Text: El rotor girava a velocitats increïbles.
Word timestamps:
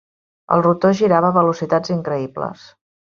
El 0.55 0.63
rotor 0.67 0.95
girava 1.01 1.31
a 1.33 1.35
velocitats 1.37 1.93
increïbles. 1.97 2.65